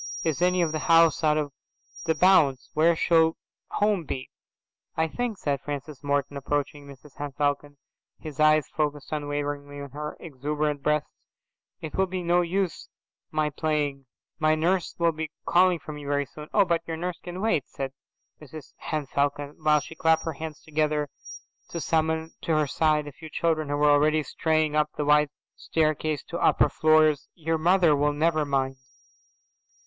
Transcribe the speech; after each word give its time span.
"Is 0.23 0.41
any 0.41 0.63
of 0.63 0.71
the 0.71 0.79
house 0.89 1.23
out 1.23 1.37
of 1.37 1.51
bounds?"' 2.19 2.71
"Where 2.73 2.95
shall 2.95 3.37
home 3.67 4.03
be?"' 4.03 4.31
"I 4.97 5.07
think," 5.07 5.37
said 5.37 5.61
Francis 5.61 6.03
Morton, 6.03 6.37
approaching 6.37 6.87
Mrs 6.87 7.17
Henne 7.17 7.33
Falcon, 7.33 7.77
his 8.19 8.39
eyes 8.39 8.67
focused 8.67 9.11
unwaveringly 9.11 9.79
on 9.79 9.91
her 9.91 10.17
exuberant 10.19 10.81
breasts, 10.81 11.11
"it 11.81 11.93
will 11.93 12.07
be 12.07 12.23
no 12.23 12.41
use 12.41 12.89
my 13.29 13.51
playing. 13.51 14.07
My 14.39 14.55
nurse 14.55 14.95
will 14.97 15.11
be 15.11 15.29
calling 15.45 15.77
for 15.77 15.91
me 15.91 16.03
very 16.03 16.25
soon." 16.25 16.49
"Oh, 16.51 16.65
but 16.65 16.81
your 16.87 16.97
nurse 16.97 17.19
can 17.19 17.39
wait, 17.39 17.65
Francis," 17.67 17.95
said 18.39 18.41
Mrs 18.41 18.73
Henne 18.77 19.05
Falcon, 19.05 19.55
while 19.61 19.81
she 19.81 19.93
clapped 19.93 20.23
her 20.25 20.33
hands 20.33 20.63
together 20.63 21.11
to 21.69 21.79
summon 21.79 22.31
to 22.41 22.53
her 22.55 22.65
side 22.65 23.05
a 23.05 23.11
few 23.11 23.29
children 23.29 23.69
who 23.69 23.75
were 23.77 23.91
already 23.91 24.23
straying 24.23 24.75
up 24.75 24.91
the 24.97 25.05
wide 25.05 25.29
staircase 25.55 26.23
to 26.23 26.39
upper 26.39 26.69
floors. 26.69 27.27
"Your 27.35 27.59
mother 27.59 27.95
will 27.95 28.13
never 28.13 28.45
mind." 28.45 28.77